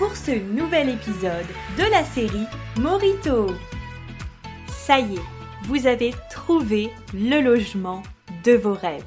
pour 0.00 0.16
ce 0.16 0.30
nouvel 0.30 0.88
épisode 0.88 1.46
de 1.76 1.82
la 1.90 2.02
série 2.04 2.46
Morito. 2.78 3.48
Ça 4.66 4.98
y 4.98 5.16
est, 5.16 5.64
vous 5.64 5.86
avez 5.86 6.14
trouvé 6.30 6.90
le 7.12 7.42
logement 7.42 8.02
de 8.42 8.52
vos 8.52 8.72
rêves. 8.72 9.04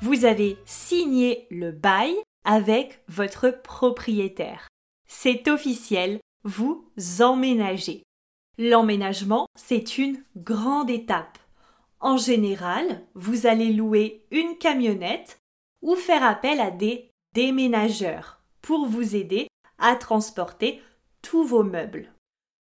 Vous 0.00 0.24
avez 0.24 0.56
signé 0.64 1.46
le 1.50 1.70
bail 1.70 2.14
avec 2.46 3.02
votre 3.08 3.50
propriétaire. 3.50 4.68
C'est 5.06 5.48
officiel, 5.48 6.18
vous 6.44 6.88
emménagez. 7.20 8.02
L'emménagement, 8.56 9.48
c'est 9.54 9.98
une 9.98 10.24
grande 10.34 10.88
étape. 10.88 11.38
En 12.00 12.16
général, 12.16 13.02
vous 13.14 13.46
allez 13.46 13.70
louer 13.70 14.24
une 14.30 14.56
camionnette 14.56 15.40
ou 15.82 15.94
faire 15.94 16.24
appel 16.24 16.58
à 16.58 16.70
des 16.70 17.10
déménageurs 17.34 18.40
pour 18.62 18.86
vous 18.86 19.14
aider 19.14 19.49
à 19.80 19.96
transporter 19.96 20.82
tous 21.22 21.44
vos 21.44 21.62
meubles. 21.62 22.12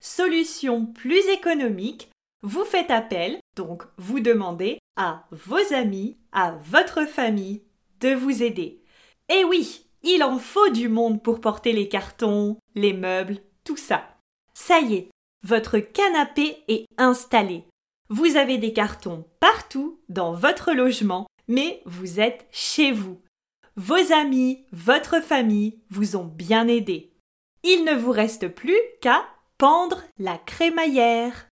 Solution 0.01 0.85
plus 0.85 1.27
économique, 1.29 2.09
vous 2.41 2.65
faites 2.65 2.91
appel, 2.91 3.39
donc 3.55 3.83
vous 3.97 4.19
demandez 4.19 4.79
à 4.97 5.25
vos 5.31 5.73
amis, 5.73 6.17
à 6.31 6.51
votre 6.63 7.05
famille 7.05 7.63
de 8.01 8.13
vous 8.13 8.43
aider. 8.43 8.83
Et 9.29 9.45
oui, 9.45 9.85
il 10.03 10.23
en 10.23 10.37
faut 10.37 10.69
du 10.69 10.89
monde 10.89 11.23
pour 11.23 11.39
porter 11.39 11.71
les 11.71 11.87
cartons, 11.87 12.57
les 12.75 12.93
meubles, 12.93 13.39
tout 13.63 13.77
ça. 13.77 14.03
Ça 14.53 14.81
y 14.81 14.95
est, 14.95 15.09
votre 15.43 15.79
canapé 15.79 16.63
est 16.67 16.85
installé. 16.97 17.63
Vous 18.09 18.35
avez 18.35 18.57
des 18.57 18.73
cartons 18.73 19.25
partout 19.39 20.01
dans 20.09 20.33
votre 20.33 20.73
logement, 20.73 21.27
mais 21.47 21.81
vous 21.85 22.19
êtes 22.19 22.45
chez 22.51 22.91
vous. 22.91 23.21
Vos 23.75 24.13
amis, 24.13 24.65
votre 24.71 25.19
famille 25.19 25.79
vous 25.89 26.15
ont 26.15 26.25
bien 26.25 26.67
aidé. 26.67 27.11
Il 27.63 27.85
ne 27.85 27.95
vous 27.95 28.11
reste 28.11 28.47
plus 28.47 28.77
qu'à 29.01 29.25
pendre 29.57 30.03
la 30.19 30.37
crémaillère. 30.37 31.49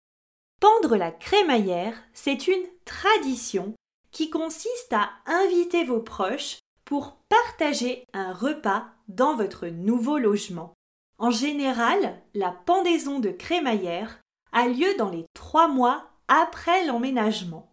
Pendre 0.59 0.97
la 0.97 1.11
crémaillère, 1.11 1.95
c'est 2.13 2.49
une 2.49 2.65
tradition 2.83 3.73
qui 4.11 4.29
consiste 4.29 4.91
à 4.91 5.11
inviter 5.27 5.85
vos 5.85 6.01
proches 6.01 6.57
pour 6.83 7.15
partager 7.29 8.03
un 8.11 8.33
repas 8.33 8.87
dans 9.07 9.37
votre 9.37 9.67
nouveau 9.67 10.17
logement. 10.17 10.73
En 11.19 11.31
général, 11.31 12.21
la 12.33 12.51
pendaison 12.51 13.21
de 13.21 13.29
crémaillère 13.29 14.19
a 14.51 14.67
lieu 14.67 14.93
dans 14.97 15.09
les 15.09 15.25
trois 15.33 15.69
mois 15.69 16.09
après 16.27 16.85
l'emménagement. 16.85 17.71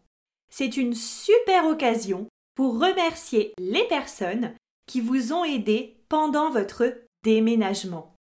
C'est 0.51 0.77
une 0.77 0.95
super 0.95 1.67
occasion 1.67 2.29
pour 2.57 2.81
remercier 2.81 3.53
les 3.59 3.85
personnes 3.85 4.53
qui 4.87 5.01
vous 5.01 5.33
ont 5.33 5.45
aidé 5.45 5.97
pendant 6.09 6.51
votre 6.51 6.93
déménagement. 7.23 8.15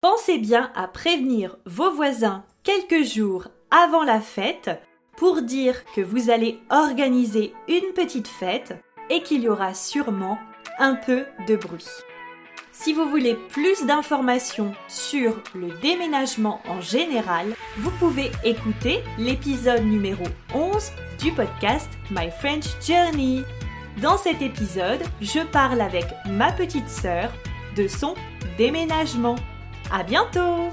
Pensez 0.00 0.38
bien 0.38 0.72
à 0.74 0.88
prévenir 0.88 1.56
vos 1.66 1.90
voisins 1.90 2.44
quelques 2.62 3.04
jours 3.04 3.48
avant 3.70 4.04
la 4.04 4.20
fête 4.20 4.70
pour 5.16 5.42
dire 5.42 5.84
que 5.94 6.00
vous 6.00 6.30
allez 6.30 6.58
organiser 6.70 7.52
une 7.68 7.92
petite 7.94 8.28
fête 8.28 8.74
et 9.10 9.22
qu'il 9.22 9.42
y 9.42 9.48
aura 9.48 9.74
sûrement 9.74 10.38
un 10.78 10.94
peu 10.94 11.24
de 11.46 11.56
bruit. 11.56 11.86
Si 12.72 12.94
vous 12.94 13.08
voulez 13.08 13.34
plus 13.50 13.84
d'informations 13.84 14.72
sur 14.88 15.40
le 15.54 15.68
déménagement 15.80 16.60
en 16.66 16.80
général, 16.80 17.54
vous 17.76 17.90
pouvez 17.92 18.30
écouter 18.44 19.02
l'épisode 19.18 19.84
numéro 19.84 20.24
11 20.54 20.90
du 21.20 21.32
podcast 21.32 21.88
My 22.10 22.30
French 22.40 22.64
Journey. 22.84 23.44
Dans 24.00 24.16
cet 24.16 24.40
épisode, 24.40 25.02
je 25.20 25.40
parle 25.40 25.80
avec 25.80 26.06
ma 26.26 26.50
petite 26.50 26.88
sœur 26.88 27.30
de 27.76 27.86
son 27.86 28.14
déménagement. 28.56 29.36
À 29.92 30.02
bientôt 30.02 30.70